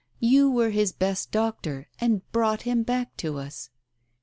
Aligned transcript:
You 0.19 0.49
were 0.49 0.71
his 0.71 0.91
best 0.93 1.29
doctor, 1.29 1.87
and 1.99 2.23
brought 2.31 2.63
him 2.63 2.81
back 2.81 3.15
to 3.17 3.37
us." 3.37 3.69